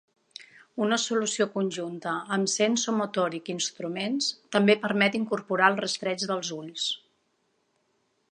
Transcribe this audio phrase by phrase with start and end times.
[0.83, 6.87] Una solució conjunta amb SensoMotoric Instruments també permet incorporar el rastreig dels ulls.